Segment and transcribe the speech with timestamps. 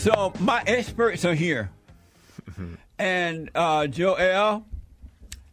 [0.00, 1.70] So my experts are here,
[2.98, 4.64] and uh, Joel,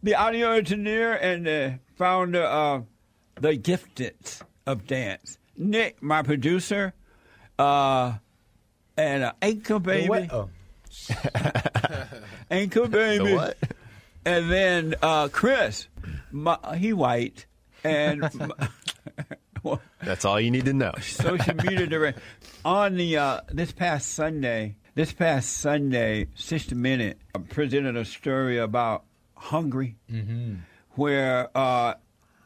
[0.01, 2.85] the audio engineer and the founder of
[3.35, 4.15] the Gifted
[4.65, 5.37] of Dance.
[5.57, 6.93] Nick, my producer,
[7.59, 8.13] uh,
[8.95, 10.31] and uh, Anchor Baby, What?
[10.31, 10.49] Oh,
[12.49, 13.57] Anchor Baby, The what?
[14.23, 15.89] and then uh, Chris,
[16.31, 17.47] my, he white,
[17.83, 18.53] and well,
[20.03, 20.93] That's all you need to know.
[21.01, 22.21] social media director.
[22.65, 28.57] On the uh, this past Sunday, this past Sunday, 60 Minute uh, presented a story
[28.57, 29.03] about
[29.35, 29.95] Hungary,
[30.91, 31.93] where uh,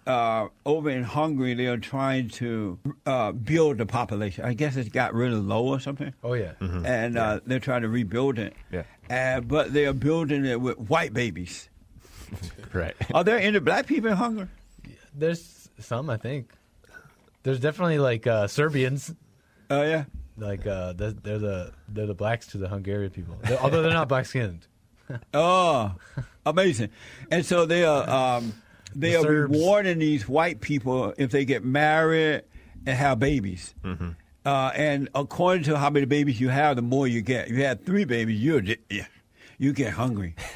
[0.08, 4.46] uh, over in Hungary they are trying to uh, build the population.
[4.46, 6.14] I guess it got really low or something.
[6.24, 6.54] oh yeah.
[6.60, 8.54] And uh, they're trying to rebuild it.
[8.72, 8.84] Yeah.
[9.10, 11.70] Uh, but they are building it with white babies.
[12.74, 12.96] Right.
[13.14, 14.48] Are there any black people in Hungary?
[15.14, 16.52] There's some, I think.
[17.44, 19.14] There's definitely like uh, Serbians.
[19.70, 20.06] Oh yeah.
[20.38, 23.38] Like uh, they're, they're the they're the blacks to the Hungarian people.
[23.44, 24.68] They're- although they're not black skinned.
[25.34, 25.94] Oh,
[26.46, 26.90] amazing!
[27.30, 28.54] And so they are um,
[28.96, 29.52] they The are Serbs.
[29.58, 32.44] rewarding these white people if they get married
[32.86, 33.76] and have babies.
[33.84, 34.12] Mm-hmm.
[34.46, 37.50] Uh, and according to how many babies you have, the more you get.
[37.50, 39.06] If you had three babies, you yeah,
[39.62, 40.34] you get hungry.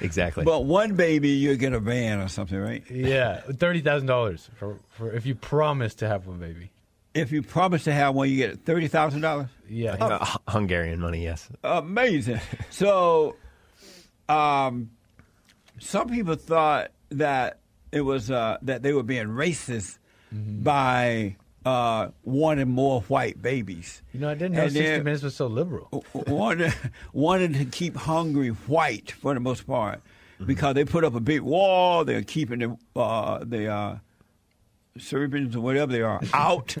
[0.00, 0.44] Exactly.
[0.44, 2.82] but one baby, you get a van or something, right?
[2.90, 6.70] Yeah, thirty thousand dollars for for if you promise to have one baby.
[7.14, 9.48] If you promise to have one, you get thirty thousand dollars.
[9.68, 11.48] Yeah, Uh, Hungarian money, yes.
[11.64, 12.40] amazing.
[12.70, 13.36] So,
[14.28, 14.90] um,
[15.78, 17.58] some people thought that
[17.90, 19.98] it was uh, that they were being racist
[20.30, 24.02] by uh, wanting more white babies.
[24.12, 26.04] you know I didn't know And sixty minutes was so liberal.
[26.26, 26.74] wanted
[27.12, 30.02] wanted to keep Hungary white for the most part
[30.44, 32.04] because they put up a big wall.
[32.04, 33.96] They're keeping the uh, the uh,
[34.98, 36.76] Serbians or whatever they are out,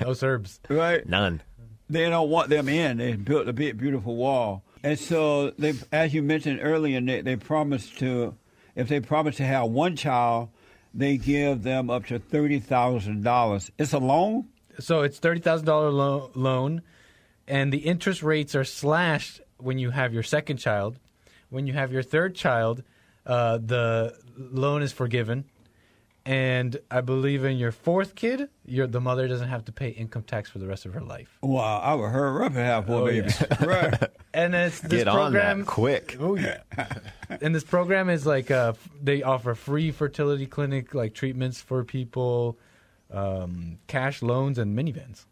[0.00, 0.60] No Serbs.
[0.68, 1.06] right?
[1.08, 1.42] None.
[1.90, 2.98] they don't want them in.
[2.98, 7.36] They built a big, beautiful wall, and so they, as you mentioned earlier, Nick, they
[7.36, 8.36] promised to,
[8.76, 10.50] if they promised to have one child,
[10.96, 13.70] they give them up to thirty thousand dollars.
[13.78, 14.48] It's a loan.
[14.78, 16.82] So it's thirty thousand dollar lo- loan,
[17.46, 20.98] and the interest rates are slashed when you have your second child.
[21.50, 22.82] When you have your third child,
[23.24, 25.44] uh, the loan is forgiven,
[26.26, 30.24] and I believe in your fourth kid, your the mother doesn't have to pay income
[30.24, 31.38] tax for the rest of her life.
[31.40, 33.20] Wow, I would hurry up and have four Oh, yeah.
[33.22, 33.42] babies.
[33.60, 34.02] right.
[34.34, 35.58] And it's this Get on program.
[35.60, 36.16] that quick.
[36.20, 36.58] Oh yeah.
[37.40, 38.72] and this program is like uh,
[39.02, 42.58] they offer free fertility clinic like treatments for people,
[43.12, 45.24] um, cash loans and minivans.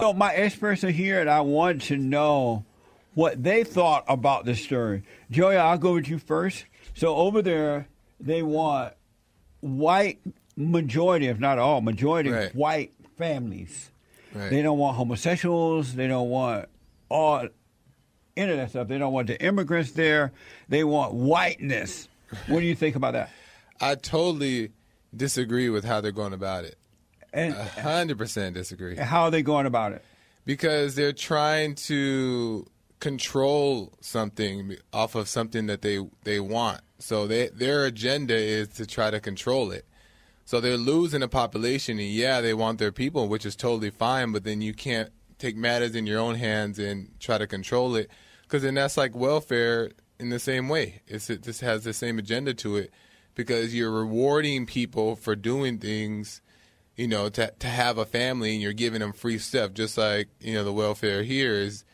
[0.00, 2.64] So my experts are here, and I want to know
[3.14, 5.04] what they thought about this story.
[5.30, 6.64] Joey, I'll go with you first.
[6.94, 7.86] So over there,
[8.18, 8.94] they want
[9.64, 10.20] white
[10.56, 12.54] majority, if not all, majority Right.
[12.54, 13.90] white families.
[14.34, 14.50] Right.
[14.50, 15.94] They don't want homosexuals.
[15.94, 16.68] They don't want
[17.08, 17.48] all
[18.36, 18.88] any of that stuff.
[18.88, 20.32] They don't want the immigrants there.
[20.68, 22.08] They want whiteness.
[22.48, 23.30] What do you think about that?
[23.80, 24.72] I totally
[25.16, 26.76] disagree with how they're going about it.
[27.32, 30.04] A hundred percent disagree how are they going about it?
[30.46, 32.64] because they're trying to
[33.04, 36.80] control something off of something that they they want.
[36.98, 39.84] So they, their agenda is to try to control it.
[40.46, 44.32] So they're losing a population, and yeah, they want their people, which is totally fine.
[44.32, 48.10] But then you can't take matters in your own hands and try to control it,
[48.44, 51.02] because then that's like welfare in the same way.
[51.06, 52.90] It's it just has the same agenda to it,
[53.34, 56.40] because you're rewarding people for doing things,
[56.96, 60.28] you know, to to have a family, and you're giving them free stuff, just like
[60.40, 61.84] you know the welfare here is.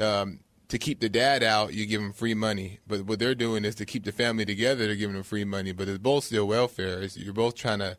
[0.00, 2.80] Um, to keep the dad out, you give him free money.
[2.86, 4.86] But what they're doing is to keep the family together.
[4.86, 5.72] They're giving them free money.
[5.72, 7.02] But it's both still welfare.
[7.02, 7.96] It's, you're both trying to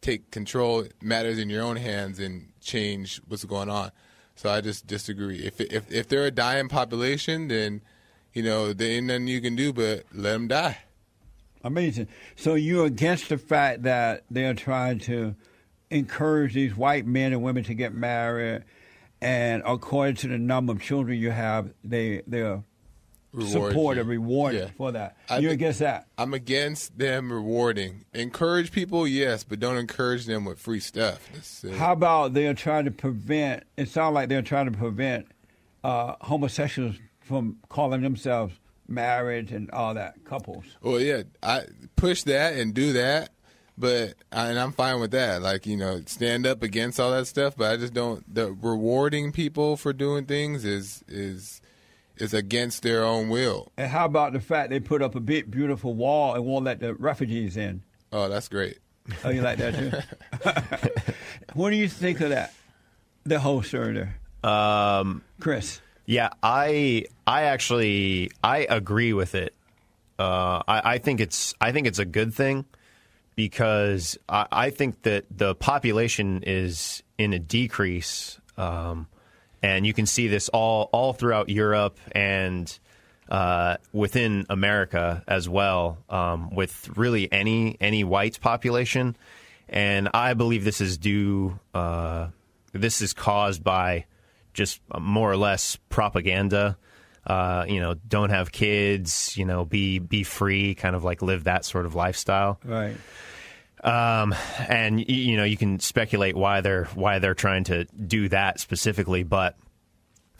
[0.00, 3.90] take control matters in your own hands and change what's going on.
[4.36, 5.40] So I just disagree.
[5.40, 7.82] If if if they're a dying population, then
[8.32, 10.78] you know there ain't nothing you can do but let them die.
[11.64, 12.06] Amazing.
[12.36, 15.34] So you're against the fact that they're trying to
[15.90, 18.62] encourage these white men and women to get married,
[19.20, 22.62] and according to the number of children you have, they they're
[23.30, 24.10] Reward supported, you.
[24.12, 24.70] rewarded Yeah.
[24.76, 25.16] for that.
[25.28, 26.06] I you're against that.
[26.16, 28.04] I'm against them rewarding.
[28.14, 31.28] Encourage people, yes, but don't encourage them with free stuff.
[31.76, 33.64] How about they're trying to prevent?
[33.76, 35.26] It sounds like they're trying to prevent
[35.84, 38.54] uh, homosexuals from calling themselves
[38.88, 40.64] married and all that couples.
[40.80, 41.64] Well, yeah, I
[41.96, 43.28] push that and do that,
[43.78, 45.42] but and I'm fine with that.
[45.42, 47.56] Like you know, stand up against all that stuff.
[47.56, 48.22] But I just don't.
[48.32, 51.60] The rewarding people for doing things is is
[52.16, 53.72] is against their own will.
[53.76, 56.80] And how about the fact they put up a big, beautiful wall and won't let
[56.80, 57.82] the refugees in?
[58.12, 58.78] Oh, that's great.
[59.24, 61.12] Oh, you like that too?
[61.54, 62.52] what do you think of that?
[63.24, 64.50] The whole story there.
[64.50, 65.80] Um, Chris.
[66.06, 69.54] Yeah, I I actually I agree with it.
[70.18, 72.64] Uh, I, I think it's I think it's a good thing
[73.38, 79.06] because I, I think that the population is in a decrease, um,
[79.62, 82.76] and you can see this all all throughout Europe and
[83.28, 89.16] uh, within America as well, um, with really any any white population,
[89.68, 91.60] and I believe this is due.
[91.72, 92.30] Uh,
[92.72, 94.06] this is caused by
[94.52, 96.76] just more or less propaganda.
[97.28, 99.36] Uh, you know, don't have kids.
[99.36, 100.74] You know, be be free.
[100.74, 102.58] Kind of like live that sort of lifestyle.
[102.64, 102.96] Right.
[103.84, 104.34] Um,
[104.68, 109.22] and you know, you can speculate why they're why they're trying to do that specifically,
[109.22, 109.56] but.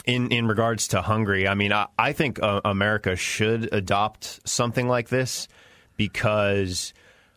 [0.06, 4.88] In, in regards to Hungary, I mean, I, I think uh, America should adopt something
[4.88, 5.48] like this
[5.98, 6.94] because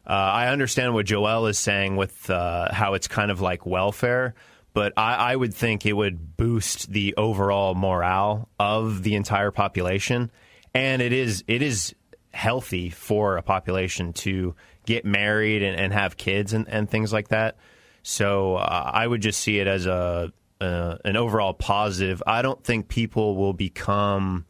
[0.07, 4.36] uh, I understand what Joel is saying with uh, how it's kind of like welfare,
[4.73, 10.31] but I, I would think it would boost the overall morale of the entire population,
[10.73, 11.94] and it is it is
[12.33, 17.27] healthy for a population to get married and, and have kids and, and things like
[17.27, 17.57] that.
[18.03, 22.21] So uh, I would just see it as a uh, an overall positive.
[22.25, 24.45] I don't think people will become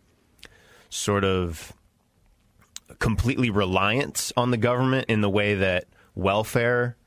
[0.90, 1.74] sort of
[3.00, 6.98] completely reliant on the government in the way that welfare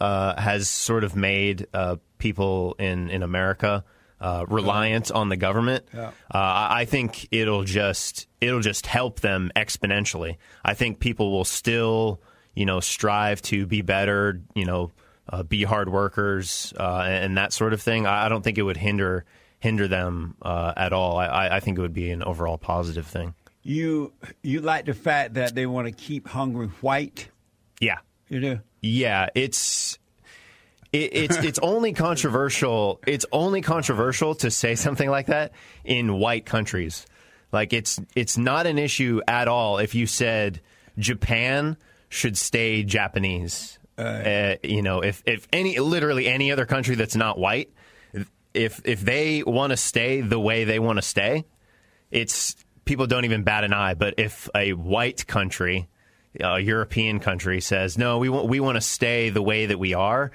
[0.00, 3.84] uh, has sort of made uh, people in in America
[4.20, 5.86] uh, reliant on the government.
[5.94, 6.08] Yeah.
[6.08, 10.36] Uh, I think it'll just it'll just help them exponentially.
[10.64, 12.20] I think people will still
[12.54, 14.40] you know strive to be better.
[14.54, 14.92] You know,
[15.28, 18.06] uh, be hard workers uh, and, and that sort of thing.
[18.06, 19.24] I, I don't think it would hinder
[19.58, 21.18] hinder them uh, at all.
[21.18, 23.34] I- I, I think it would be an overall positive thing.
[23.62, 27.28] You you like the fact that they want to keep hungry white.
[27.78, 27.98] Yeah.
[28.28, 28.60] You do.
[28.80, 29.98] Yeah, it's
[30.92, 33.00] it, it's it's only controversial.
[33.06, 35.52] It's only controversial to say something like that
[35.84, 37.06] in white countries.
[37.52, 40.60] Like it's it's not an issue at all if you said
[40.98, 41.76] Japan
[42.08, 43.78] should stay Japanese.
[43.98, 47.70] Uh, you know, if if any literally any other country that's not white,
[48.54, 51.44] if if they want to stay the way they want to stay,
[52.10, 53.94] it's people don't even bat an eye.
[53.94, 55.88] But if a white country,
[56.38, 59.94] a European country, says no, we want we want to stay the way that we
[59.94, 60.30] are,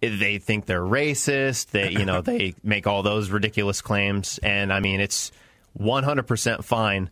[0.00, 1.70] they think they're racist.
[1.70, 5.32] They you know they make all those ridiculous claims, and I mean it's
[5.74, 7.10] 100 percent fine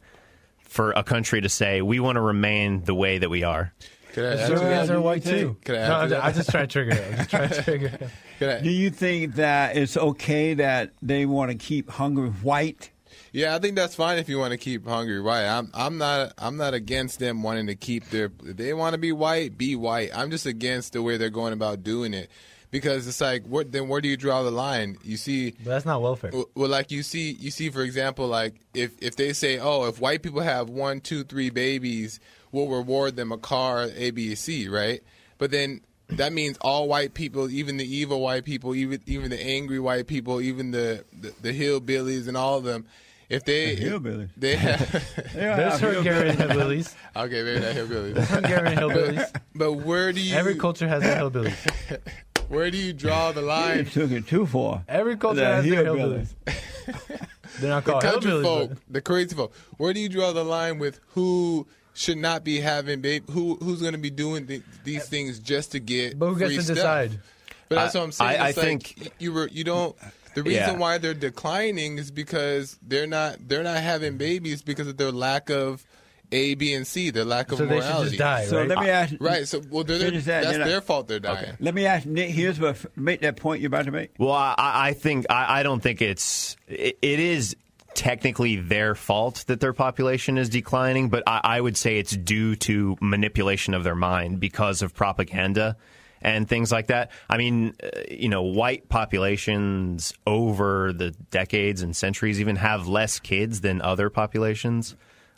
[0.60, 3.72] for a country to say we want to remain the way that we are.
[4.12, 4.70] Could I So add to you that?
[4.70, 5.56] guys are white too.
[5.64, 6.20] Can I No.
[6.20, 7.16] I just try to trigger it.
[7.16, 7.98] Just try to trigger
[8.40, 8.58] it.
[8.58, 12.90] I- Do you think that it's okay that they want to keep Hungary white?
[13.38, 15.46] Yeah, I think that's fine if you want to keep Hungary white.
[15.46, 18.98] I'm I'm not I'm not against them wanting to keep their if they want to
[18.98, 20.10] be white, be white.
[20.12, 22.30] I'm just against the way they're going about doing it.
[22.72, 24.98] Because it's like what then where do you draw the line?
[25.04, 26.32] You see But that's not welfare.
[26.32, 29.86] well, well, like you see, you see, for example, like if if they say, oh,
[29.86, 32.18] if white people have one, two, three babies,
[32.50, 35.00] we'll reward them a car, A, B, C, right?
[35.38, 39.40] But then that means all white people, even the evil white people, even even the
[39.40, 42.86] angry white people, even the the, the hillbillies and all of them,
[43.28, 44.28] if they The hillbillies.
[44.36, 46.94] they have There's Hungarian hillbillies.
[47.16, 49.40] okay, maybe not hillbillies, Hungarian hillbillies.
[49.54, 51.98] but where do you Every culture has their hillbillies.
[52.48, 53.70] where do you draw the line?
[53.70, 53.84] You line?
[53.92, 54.82] took it too far.
[54.88, 56.28] Every culture The has their hillbillies.
[56.46, 57.26] hillbillies.
[57.60, 58.42] They're not the called country hillbillies.
[58.42, 59.54] folk, but- the crazy folk.
[59.76, 63.24] Where do you draw the line with who should not be having baby?
[63.32, 66.18] Who who's going to be doing th- these things just to get?
[66.18, 66.76] But who gets free to stuff?
[66.76, 67.20] decide?
[67.68, 68.30] But that's I- what I'm saying.
[68.30, 69.96] I- I like think- you were you don't.
[70.34, 70.76] The reason Yeah.
[70.76, 74.18] why they're declining is because they're not they're not having mm-hmm.
[74.18, 75.84] babies because of their lack of
[76.30, 77.10] A, B, and C.
[77.10, 78.10] Their lack of So they should morality.
[78.10, 78.68] just die, So right?
[78.68, 79.14] let me uh, ask.
[79.18, 79.48] Right.
[79.48, 81.08] So well, they're, Finish that, that's then I- their fault.
[81.08, 81.56] They're dying.
[81.60, 82.30] Let me ask Nick.
[82.30, 84.10] Here's what make that point you're about to make.
[84.18, 87.56] Well, I, I think I, I don't think it's it, it is
[87.94, 92.54] technically their fault that their population is declining, but I, I would say it's due
[92.56, 95.76] to manipulation of their mind because of propaganda
[96.20, 97.10] and things like that.
[97.28, 103.20] I mean, uh, you know, white populations over the decades and centuries even have less
[103.20, 104.96] kids than other populations.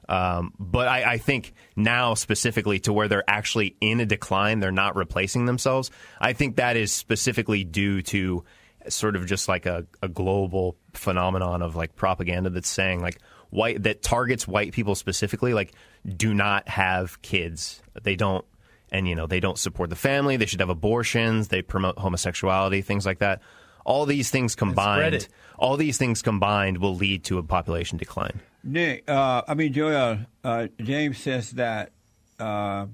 [0.09, 4.73] Um, but I, I think now specifically to where they're actually in a decline, they're
[4.73, 5.91] not replacing themselves.
[6.21, 8.45] I think that is specifically due to
[8.89, 13.19] sort of just like a, a global phenomenon of like propaganda that's saying like
[13.51, 15.73] white that targets white people specifically like
[16.17, 17.83] do not have kids.
[18.03, 18.45] They don't
[18.93, 20.37] and you know they don't support the family.
[20.37, 21.49] They should have abortions.
[21.49, 23.41] They promote homosexuality, things like that.
[23.85, 25.27] All these things combined,
[25.59, 28.41] all these things combined will lead to a population decline.
[28.63, 30.21] Nick, uh, I mean Joel.
[30.45, 31.93] Uh, James says that
[32.39, 32.87] uh,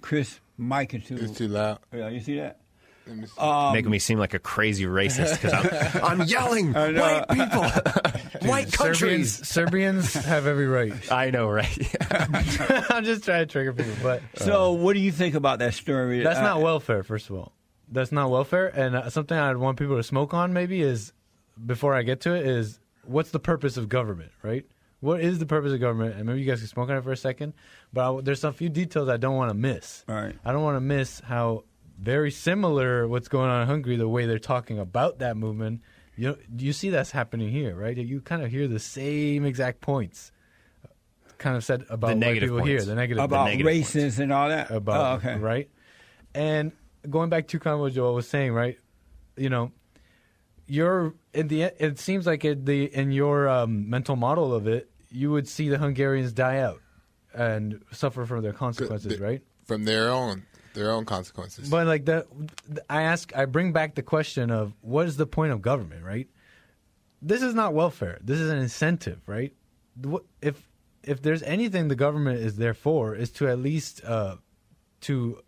[0.00, 1.16] Chris Mike is too.
[1.16, 1.80] It's too loud.
[1.92, 2.58] Yeah, you see that?
[3.06, 3.32] Let me see.
[3.40, 7.62] Um, Making me seem like a crazy racist because I'm, I'm yelling white people,
[8.48, 9.46] white countries.
[9.46, 10.92] Serbians, Serbians have every right.
[11.12, 11.96] I know, right?
[12.90, 16.22] I'm just trying to trigger people, but so, what do you think about that story?
[16.22, 17.02] that's Uh, not welfare.
[17.02, 17.52] First of all,
[17.90, 18.68] that's not welfare.
[18.68, 21.12] And uh, something I'd want people to smoke on maybe is
[21.64, 24.64] before I get to it is what's the purpose of government, right?
[25.00, 26.14] What is the purpose of government?
[26.16, 27.54] And maybe you guys can smoke on it for a second,
[27.92, 30.04] but I, there's a few details I don't want to miss.
[30.08, 30.36] All right.
[30.44, 31.64] I don't want to miss how
[32.02, 35.82] very similar what's going on in Hungary, the way they're talking about that movement.
[36.16, 37.96] You know, you see that's happening here, right?
[37.96, 40.32] You kind of hear the same exact points,
[41.38, 42.68] kind of said about The negative people points.
[42.68, 44.70] here, the negative about negative races and all that.
[44.70, 45.38] about oh, okay.
[45.38, 45.70] right.
[46.34, 46.72] And
[47.08, 48.78] going back to kind of what Joel was saying, right?
[49.36, 49.70] You know,
[50.66, 54.90] you're in the it seems like in the in your um, mental model of it,
[55.10, 56.80] you would see the Hungarians die out
[57.32, 59.42] and suffer from their consequences, the- right?
[59.64, 60.42] from their own
[60.74, 61.68] their own consequences.
[61.68, 62.26] But like that,
[62.88, 66.28] I ask, I bring back the question of what is the point of government, right?
[67.20, 68.18] This is not welfare.
[68.22, 69.52] This is an incentive, right?
[70.40, 70.68] If
[71.04, 74.36] if there's anything the government is there for, is to at least uh,
[75.02, 75.42] to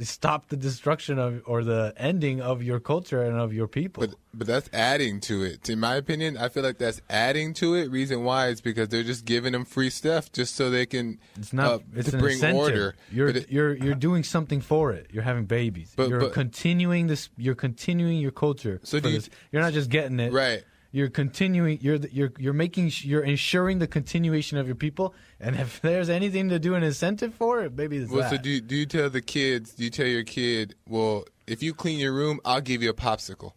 [0.00, 4.06] stop the destruction of or the ending of your culture and of your people.
[4.06, 5.68] But but that's adding to it.
[5.68, 7.90] In my opinion, I feel like that's adding to it.
[7.90, 11.52] Reason why is because they're just giving them free stuff just so they can it's
[11.52, 11.66] not.
[11.72, 12.56] uh, it's to an bring incentive.
[12.62, 12.96] order.
[13.10, 15.08] You're it- you're you're doing something for it.
[15.12, 15.92] You're having babies.
[15.96, 17.28] But- you're but- continuing this.
[17.36, 18.80] You're continuing your culture.
[18.84, 19.20] So do you-
[19.52, 20.32] You're not just getting it.
[20.32, 20.62] right.
[20.90, 21.78] You're continuing.
[21.82, 22.90] You're you're you're making.
[23.02, 25.14] You're ensuring the continuation of your people.
[25.38, 28.30] And if there's anything to do an incentive for it, maybe it's Well, that.
[28.30, 29.72] so do you, do you tell the kids?
[29.74, 30.74] Do you tell your kid?
[30.88, 33.52] Well, if you clean your room, I'll give you a popsicle.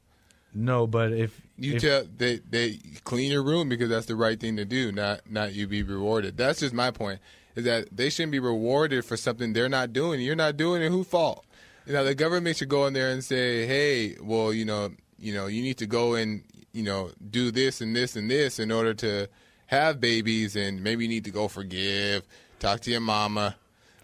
[0.53, 4.37] no, but if You if, tell they they clean your room because that's the right
[4.39, 6.35] thing to do, not not you be rewarded.
[6.35, 7.19] That's just my point.
[7.55, 10.19] Is that they shouldn't be rewarded for something they're not doing.
[10.21, 10.89] You're not doing it.
[10.89, 11.45] Who fault?
[11.85, 15.33] You know, the government should go in there and say, "Hey, well, you know, you
[15.33, 18.71] know, you need to go and you know do this and this and this in
[18.71, 19.27] order to
[19.67, 22.23] have babies, and maybe you need to go forgive,
[22.59, 23.55] talk to your mama."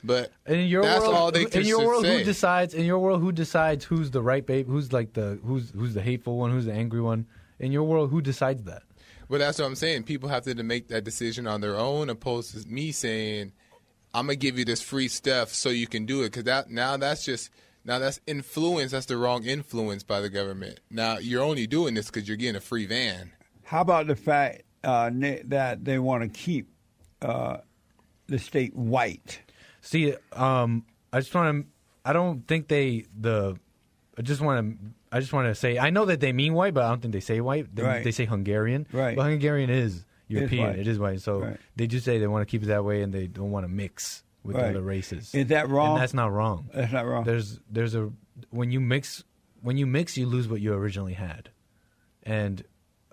[0.03, 2.19] But in your that's world, all they in your world, say.
[2.19, 2.73] who decides?
[2.73, 4.67] In your world, who decides who's the right babe?
[4.67, 6.51] Who's like the who's who's the hateful one?
[6.51, 7.25] Who's the angry one?
[7.59, 8.83] In your world, who decides that?
[9.27, 10.03] Well that's what I'm saying.
[10.03, 13.51] People have to make that decision on their own, opposed to me saying,
[14.13, 16.95] "I'm gonna give you this free stuff so you can do it." Because that now
[16.95, 17.49] that's just
[17.87, 18.91] now that's influence.
[18.91, 20.81] That's the wrong influence by the government.
[20.91, 23.31] Now you're only doing this because you're getting a free van.
[23.63, 25.09] How about the fact uh,
[25.45, 26.69] that they want to keep
[27.21, 27.57] uh,
[28.27, 29.41] the state white?
[29.81, 31.69] See, um, I just want to.
[32.05, 33.57] I don't think they the.
[34.17, 34.87] I just want to.
[35.11, 35.77] I just want to say.
[35.77, 37.73] I know that they mean white, but I don't think they say white.
[37.73, 38.03] They, Right.
[38.03, 38.85] they say Hungarian.
[38.91, 39.15] Right.
[39.15, 40.67] But Hungarian is European.
[40.67, 40.79] white.
[40.79, 41.21] It is white.
[41.21, 41.57] So Right.
[41.77, 43.69] they just say they want to keep it that way, and they don't want to
[43.69, 44.69] mix with Right.
[44.71, 45.35] other races.
[45.35, 45.91] Is that wrong?
[45.93, 46.69] And that's not wrong.
[46.73, 47.23] That's not wrong.
[47.25, 48.09] There's there's a
[48.49, 49.23] when you mix
[49.61, 51.49] when you mix, you lose what you originally had,
[52.23, 52.63] and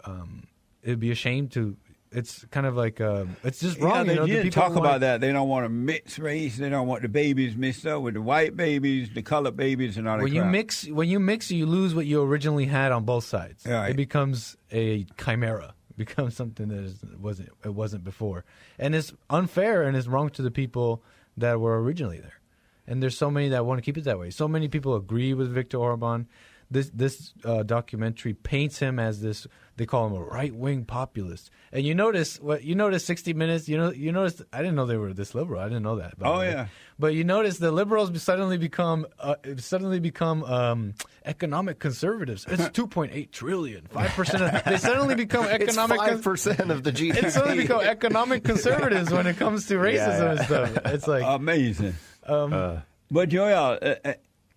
[0.05, 0.47] um,
[0.83, 1.77] it'd be a shame to.
[2.17, 4.07] It's kind of like uh, it's just Yeah, wrong.
[4.07, 5.21] they you know, didn't people talk about want- that.
[5.21, 6.57] They don't want to mix race.
[6.59, 10.07] They don't want the babies mixed up with the white babies, the colored babies, and
[10.09, 13.05] all that when you mix when you mix you lose what you originally had on
[13.05, 13.91] both sides Right.
[13.91, 18.45] it becomes a chimera it becomes something that is, wasn't it wasn't before
[18.79, 21.03] and it's unfair and it's wrong to the people
[21.37, 22.41] that were originally there.
[22.87, 24.31] And there's so many that want to keep it that way.
[24.31, 26.29] So many people agree with Viktor Orban.
[26.71, 29.47] This this uh, documentary paints him as this
[29.77, 33.69] they call him a right wing populist and you notice what you notice 60 minutes
[33.69, 36.15] you know you notice I didn't know they were this liberal I didn't know that
[36.23, 36.51] Oh, way.
[36.51, 36.67] yeah.
[36.99, 42.47] But you notice the liberals suddenly become uh, suddenly become um, economic conservatives.
[42.49, 44.65] It's two point eight trillion, five percent.
[44.65, 45.99] They suddenly become economic.
[45.99, 47.25] Five percent of the GDP.
[47.25, 50.79] It suddenly become economic conservatives when it comes to racism Yeah, and stuff.
[50.87, 51.95] It's like Amazing.
[52.29, 54.13] um, But Joel, uh, uh,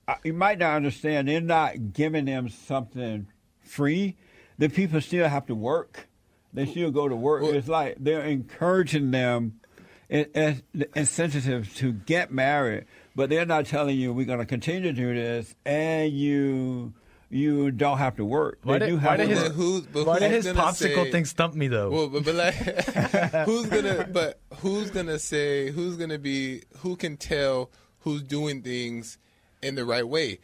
[0.07, 1.27] uh, you might not understand.
[1.27, 3.25] They're not giving them something
[3.61, 4.15] free.
[4.57, 6.07] The people still have to work.
[6.53, 7.43] They still go to work.
[7.43, 9.59] Well- it's like they're encouraging them
[10.09, 10.63] in- as
[10.95, 12.85] incentives to get married,
[13.15, 16.93] but they're not telling you we're going to continue to do this, and you
[17.29, 18.57] you don't have to work.
[18.63, 19.47] Why they did- do have did to his- work.
[19.49, 21.89] But who's, but why did his gonna popsicle say- thing stump me though?
[21.89, 22.53] Well, but, but like,
[23.45, 24.07] who's gonna?
[24.11, 25.69] But who's gonna say?
[25.69, 26.63] Who's gonna be?
[26.79, 29.17] Who can tell who's doing things
[29.61, 30.39] in the right way?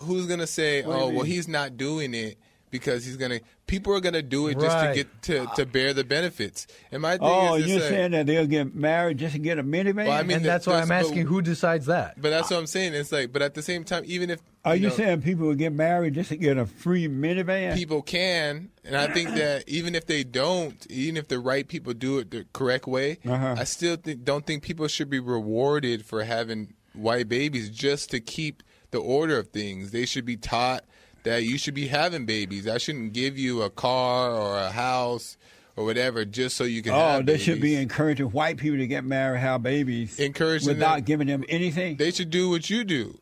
[0.00, 0.82] Who's gonna say?
[0.82, 2.36] What Oh, well, he's not doing it
[2.78, 3.40] because he's gonna.
[3.66, 6.66] People are gonna do it just to get to to bear the benefits.
[6.92, 9.58] And my thing Oh, is, you're like- saying that they'll get married just to get
[9.58, 10.06] a minivan?
[10.06, 12.20] Well, I mean, and that's why I'm there's- but- asking who decides that.
[12.20, 12.94] But that's what I'm saying.
[12.94, 15.54] It's like, but at the same time, even if Are you know, saying people will
[15.56, 17.74] get married just to get a free minivan?
[17.74, 21.92] people can, and I think that even if they don't, even if the right people
[21.92, 23.56] do it the correct way, Uh-huh.
[23.58, 28.20] I still think, don't think people should be rewarded for having white babies just to
[28.20, 29.90] keep the the order of things.
[29.90, 30.84] They should be taught
[31.26, 32.66] that you should be having babies.
[32.66, 35.36] I shouldn't give you a car or a house
[35.76, 37.44] or whatever just so you can Oh, have they babies.
[37.44, 41.04] should be encouraging white people to get married, have babies, Encouraging without them.
[41.04, 41.96] giving them anything.
[41.96, 43.18] They should do what you do.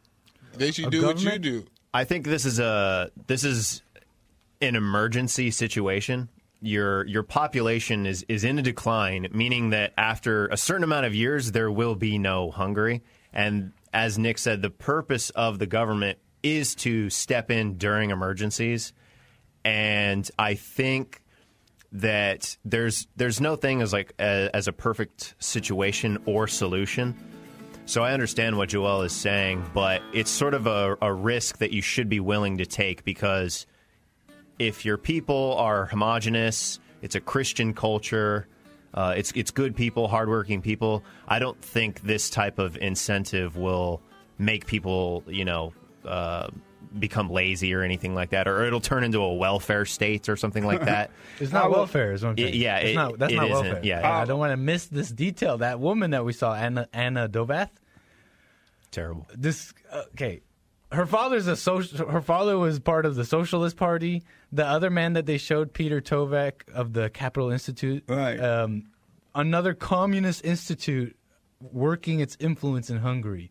[0.57, 1.65] They should A do what you do.
[1.93, 3.83] I think this is a this is
[4.61, 6.29] an emergency situation.
[6.61, 11.15] Your your population is is in a decline, meaning that after a certain amount of
[11.15, 13.03] years there will be no Hungary.
[13.33, 18.93] And as Nick said, the purpose of the government is to step in during emergencies.
[19.65, 21.23] And I think
[21.91, 27.17] that there's there's no thing as like a, as a perfect situation or solution.
[27.87, 31.73] So I understand what Joel is saying, but it's sort of a, a risk that
[31.73, 33.67] you should be willing to take because
[34.59, 38.49] if your people are homogenous, it's a Christian culture,
[38.95, 41.03] uh, it's it's good people, hardworking people.
[41.27, 44.03] I don't think this type of incentive will
[44.39, 45.73] make people, you know,
[46.07, 46.49] uh,
[46.99, 50.65] become lazy or anything like that, or it'll turn into a welfare state or something
[50.65, 51.11] like that.
[51.41, 52.61] It's not welfare, is what I'm Y- saying.
[52.61, 53.55] yeah, it's it- not, that's it not isn't.
[53.65, 53.81] welfare.
[53.85, 54.19] Yeah, And yeah.
[54.21, 55.59] I don't want to miss this detail.
[55.59, 57.71] That woman that we saw, Anna Anna Donath.
[58.91, 59.27] Terrible.
[59.35, 59.75] This
[60.13, 60.41] okay.
[60.93, 62.09] Her father's a social.
[62.09, 64.23] Her father was part of the Socialist Party.
[64.53, 68.39] The other man that they showed, Peter Tovak of the Capital Institute, Right.
[68.39, 68.85] Um,
[69.35, 71.17] another communist institute
[71.61, 73.51] working its influence in Hungary.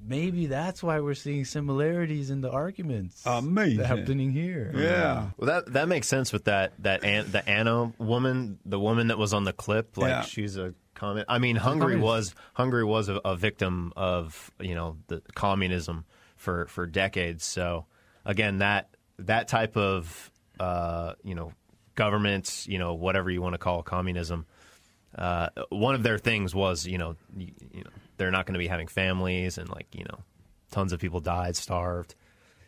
[0.00, 3.22] Maybe that's why we're seeing similarities in the arguments.
[3.26, 3.84] Amazing.
[3.84, 4.72] happening here.
[4.74, 5.30] yeah.
[5.36, 9.18] Well, that that makes sense with that that An, the Anna woman, the woman that
[9.18, 9.96] was on the clip.
[9.96, 10.22] Like Yeah.
[10.22, 11.26] she's a comment.
[11.28, 12.34] I mean, Hungary was.
[12.54, 16.04] Hungary was a, a victim of you know the communism
[16.36, 17.44] for for decades.
[17.44, 17.86] So
[18.24, 21.52] again, that that type of uh, you know
[21.96, 24.46] governments, you know whatever you want to call communism.
[25.16, 28.58] Uh, one of their things was you know you, you know they're not going to
[28.58, 30.18] be having families and like you know
[30.70, 32.14] tons of people died, starved.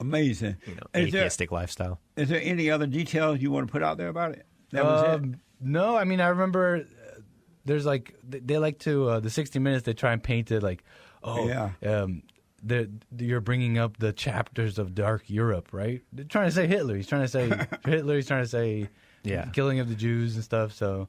[0.01, 0.57] Amazing.
[0.67, 2.01] You know, is, there, atheistic lifestyle.
[2.17, 4.47] is there any other details you want to put out there about it?
[4.73, 5.09] That was it.
[5.11, 7.21] Um, No, I mean I remember uh,
[7.67, 10.63] there's like they, they like to uh, the 60 minutes they try and paint it
[10.63, 10.83] like
[11.23, 11.71] oh Yeah.
[11.85, 12.23] um
[12.63, 12.87] they're,
[13.19, 16.03] you're bringing up the chapters of dark Europe, right?
[16.13, 16.95] They're trying to say Hitler.
[16.97, 17.51] He's trying to say
[17.87, 18.17] Hitler.
[18.17, 18.89] He's trying to say
[19.25, 19.47] Yeah.
[19.53, 20.73] killing of the Jews and stuff.
[20.75, 21.09] So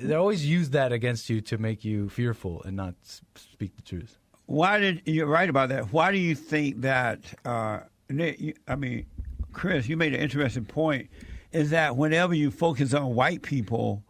[0.00, 2.94] they always use that against you to make you fearful and not
[3.34, 4.18] speak the truth.
[4.46, 5.92] Why did you're right about that?
[5.92, 7.20] Why do you think that?
[7.44, 7.80] Uh,
[8.10, 9.06] Nick, you, I mean,
[9.52, 11.08] Chris, you made an interesting point.
[11.52, 14.02] Is that whenever you focus on white people,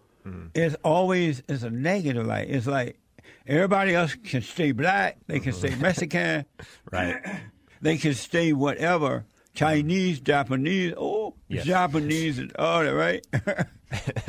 [0.55, 2.27] it's always it's a negative.
[2.27, 2.49] light.
[2.49, 2.99] it's like
[3.47, 6.47] everybody else can stay black, they can stay Mexican,
[6.91, 7.17] Right.
[7.83, 10.95] they can stay whatever Chinese, Japanese.
[10.97, 11.65] Oh, Yes.
[11.65, 13.27] Japanese and all that, right?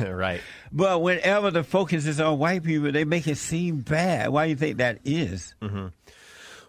[0.00, 0.40] right.
[0.70, 4.28] but whenever the focus is on white people, they make it seem bad.
[4.28, 5.54] Why do you think that is?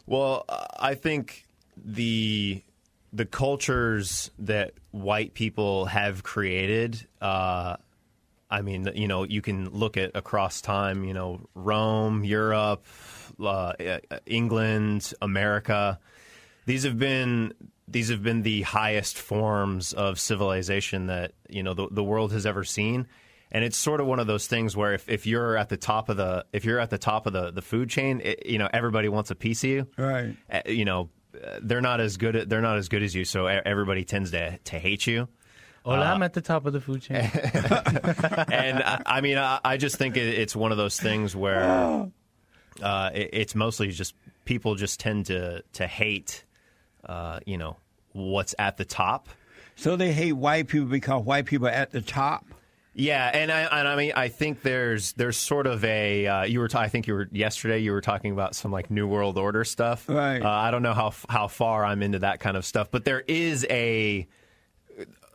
[0.05, 2.63] Well, uh, I think the
[3.13, 7.05] the cultures that white people have created.
[7.21, 7.75] Uh,
[8.49, 11.03] I mean, you know, you can look at across time.
[11.03, 12.85] You know, Rome, Europe,
[13.43, 13.73] uh,
[14.25, 15.99] England, America.
[16.65, 17.53] These have been
[17.87, 22.45] these have been the highest forms of civilization that you know the, the world has
[22.45, 23.07] ever seen.
[23.49, 26.09] And it's sort of one of those things where if, if you're at the top
[26.09, 28.69] of the if you're at the top of the, the food chain, it, you know
[28.73, 29.87] everybody wants a piece of you.
[29.97, 30.35] Right.
[30.51, 32.35] Uh, you know, uh, they're not as good.
[32.35, 35.29] At, they're not as good as you, so everybody tends to to hate you.
[35.85, 37.15] Well, I'm at the top of the food chain.
[38.51, 41.63] and I, I mean, I, I just think it, it's one of those things where
[42.81, 46.43] uh, it, it's mostly just people just tend to to hate,
[47.05, 47.77] uh, you know,
[48.13, 49.29] what's at the top.
[49.75, 52.45] So they hate white people because white people are at the top.
[52.99, 56.59] Yeah, and I and I mean I think there's there's sort of a uh, you
[56.59, 59.37] were ta- I think you were yesterday you were talking about some like New World
[59.37, 60.09] Order stuff.
[60.09, 60.41] Right.
[60.41, 63.23] Uh, I don't know how how far I'm into that kind of stuff, but there
[63.27, 64.27] is a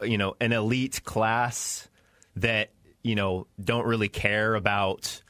[0.03, 1.89] you know an elite class
[2.35, 2.71] that
[3.05, 5.23] you know don't really care about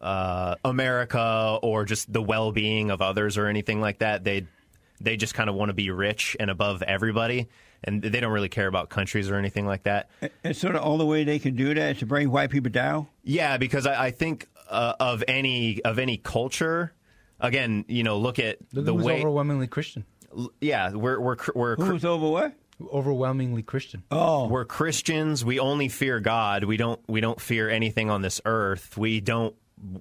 [0.00, 4.24] uh, America or just the well being of others or anything like that.
[4.24, 4.48] They
[5.00, 7.48] they just kind of want to be rich and above everybody,
[7.84, 10.08] and they don't really care about countries or anything like that.
[10.44, 12.70] And sort of all the way they can do that is to bring white people
[12.70, 13.06] down.
[13.22, 16.92] Yeah, because I, I think uh, of any of any culture.
[17.38, 19.18] Again, you know, look at Look the who's way.
[19.20, 20.06] overwhelmingly Christian.
[20.60, 22.54] yeah, we're we're we're cr- Who's over what?
[22.92, 24.02] Overwhelmingly Christian.
[24.10, 25.44] Oh, we're Christians.
[25.44, 26.64] We only fear God.
[26.64, 28.96] We don't we don't fear anything on this earth.
[28.96, 29.54] We don't.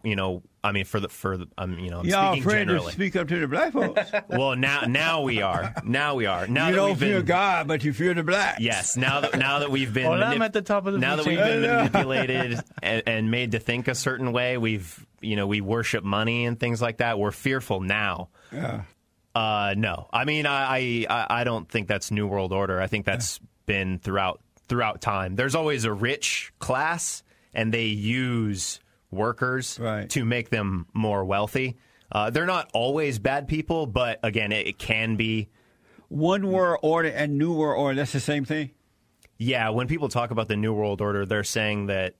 [0.03, 2.67] You know, I mean, for the for the, um, you know, I'm y'all speaking afraid
[2.69, 4.09] to speak up to the black folks.
[4.29, 5.73] well, now now we are.
[5.83, 6.47] Now we are.
[6.47, 8.61] Now you that don't we've fear been, God, but you fear the blacks.
[8.61, 11.17] Yes, now that now that we've been Well, I'm at the top of the now
[11.17, 15.45] that we've been manipulated and, and made to think a certain way, we've you know
[15.45, 17.19] we worship money and things like that.
[17.19, 18.29] We're fearful now.
[18.53, 18.83] Yeah.
[19.35, 22.79] Uh, no, I mean, I, I I don't think that's New World Order.
[22.79, 25.35] I think that's been throughout throughout time.
[25.35, 28.79] There's always a rich class, and they use
[29.11, 30.09] workers Right.
[30.11, 31.77] to make them more wealthy.
[32.11, 35.49] Uh, they're not always bad people, but again, it, it can be.
[36.07, 38.71] One world order and new world order, that's the same thing?
[39.37, 42.13] Yeah, when people talk about the New World Order, they're saying that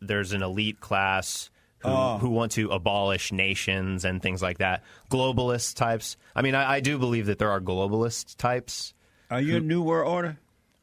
[0.00, 2.16] there's an elite class who, Oh.
[2.18, 4.82] who want to abolish nations and things like that.
[5.10, 6.16] Globalist types.
[6.34, 8.94] I mean, I, I do believe that there are globalist types.
[9.30, 10.38] Are you a new world order?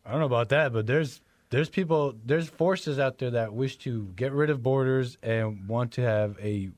[0.05, 1.21] I don't know about that, but there's
[1.51, 5.91] there's people there's forces out there that wish to get rid of borders and want
[5.93, 6.69] to have a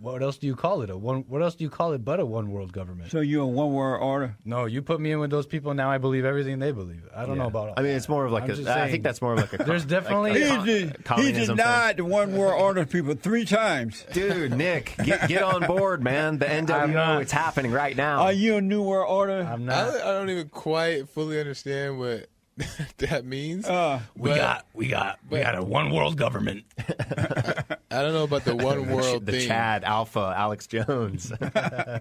[0.00, 0.90] what else do you call it?
[0.90, 3.10] A one what else do you call it but a one world government?
[3.10, 4.36] So you're a one world order?
[4.44, 7.08] no, you put me in with those people now I believe everything they believe.
[7.16, 7.96] I don't know about all I mean, that.
[7.96, 8.54] it's more of like I'm a.
[8.54, 9.56] just I saying, think that's more of like a.
[9.64, 13.14] There's definitely- like He, a con- de- he communism denied the one world order people
[13.14, 14.04] three times.
[14.12, 16.36] Dude, Nick, get, get on board, man.
[16.38, 17.22] The I'm NWO, not.
[17.22, 18.22] it's happening right now.
[18.24, 19.40] Are you a new world order?
[19.40, 22.26] I'm I, not I don't even quite fully understand what
[22.98, 23.66] that means.
[23.66, 26.64] Uh, we But- got we got we got a one world government.
[26.78, 29.48] I don't know about the one world the thing.
[29.48, 31.32] Chad Alpha Alex Jones,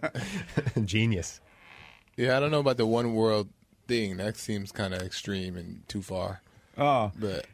[0.85, 1.41] genius.
[2.15, 3.49] Yeah, I don't know about the one world
[3.87, 4.17] thing.
[4.17, 6.41] That seems kind of extreme and too far.
[6.77, 7.45] uh, But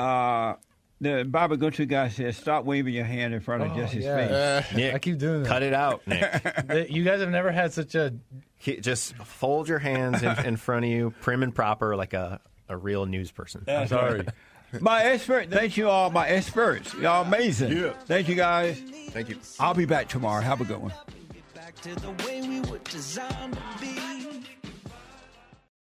[0.00, 0.54] uh,
[1.00, 4.16] the Baba Gucci guy says, stop waving your hand in front of Oh, Jesse's yeah.
[4.16, 4.30] face.
[4.72, 5.48] uh, Nick, I keep doing that.
[5.48, 6.30] cut it out, Nick.
[6.68, 8.18] The- You guys have never had such a He-
[8.60, 12.76] Just fold your hands in, in front of you, prim and proper, like a, a
[12.76, 13.64] real news person.
[13.66, 14.26] I'm sorry.
[14.80, 16.94] My expert, thank you all, my experts.
[16.94, 17.76] Y'all amazing.
[17.76, 17.90] Yeah.
[18.06, 18.80] Thank you guys.
[19.08, 19.36] Thank you.
[19.58, 20.42] I'll be back tomorrow.
[20.42, 20.92] Have a good one.